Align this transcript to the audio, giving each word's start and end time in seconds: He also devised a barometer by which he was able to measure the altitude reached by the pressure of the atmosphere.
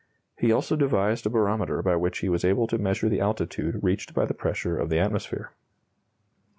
He 0.35 0.51
also 0.51 0.75
devised 0.75 1.27
a 1.27 1.29
barometer 1.29 1.79
by 1.83 1.95
which 1.95 2.17
he 2.25 2.27
was 2.29 2.43
able 2.43 2.65
to 2.65 2.79
measure 2.79 3.07
the 3.07 3.19
altitude 3.19 3.83
reached 3.83 4.15
by 4.15 4.25
the 4.25 4.33
pressure 4.33 4.75
of 4.75 4.89
the 4.89 4.97
atmosphere. 4.97 5.51